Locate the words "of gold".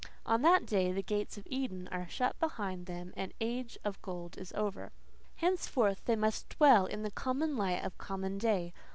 3.83-4.35